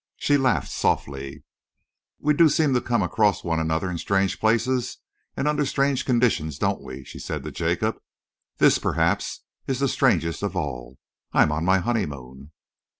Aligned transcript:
She 0.17 0.35
laughed 0.35 0.71
softly. 0.71 1.43
"We 2.17 2.33
do 2.33 2.49
seem 2.49 2.73
to 2.73 2.81
come 2.81 3.03
across 3.03 3.43
one 3.43 3.59
another 3.59 3.87
in 3.87 3.99
strange 3.99 4.39
places 4.39 4.97
and 5.37 5.47
under 5.47 5.63
strange 5.63 6.05
conditions, 6.05 6.57
don't 6.57 6.81
we?" 6.81 7.03
she 7.03 7.19
said 7.19 7.43
to 7.43 7.51
Jacob. 7.51 8.01
"This, 8.57 8.79
perhaps, 8.79 9.41
is 9.67 9.77
the 9.77 9.87
strangest 9.87 10.41
of 10.41 10.55
all. 10.55 10.97
I 11.33 11.43
am 11.43 11.51
on 11.51 11.65
my 11.65 11.77
honeymoon." 11.77 12.51